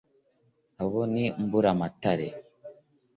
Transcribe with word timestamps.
Abo 0.83 1.01
ni 1.13 1.25
Mburamatare. 1.43 2.27